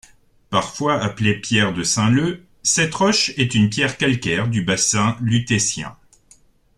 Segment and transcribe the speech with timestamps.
[0.49, 5.95] Parfois appelée pierre de Saint-Leu, cette roche est une pierre calcaire du bassin Lutétien.